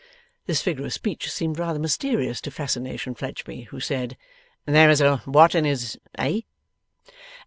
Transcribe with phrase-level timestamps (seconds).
[0.47, 4.17] This figure of speech seemed rather mysterious to Fascination Fledgeby, who said,
[4.65, 6.39] 'There's a what in his eh?